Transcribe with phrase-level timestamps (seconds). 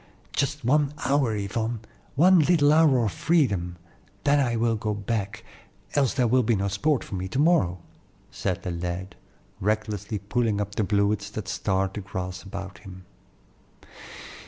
[0.33, 1.79] Just one hour, Yvonne,
[2.15, 3.75] one little hour of freedom,
[4.23, 5.43] then I will go back,
[5.93, 7.77] else there will be no sport for me to morrow,"
[8.31, 9.15] said the lad,
[9.59, 13.05] recklessly pulling up the bluets that starred the grass about him.